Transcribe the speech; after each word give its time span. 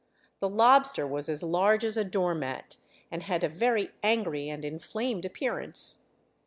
The 0.39 0.49
lobster 0.49 1.05
was 1.05 1.29
as 1.29 1.43
large 1.43 1.85
as 1.85 1.95
a 1.95 2.03
door 2.03 2.33
mat, 2.33 2.77
and 3.11 3.21
had 3.21 3.43
a 3.43 3.47
very 3.47 3.91
angry 4.01 4.49
and 4.49 4.65
inflamed 4.65 5.25
appearance. 5.25 5.99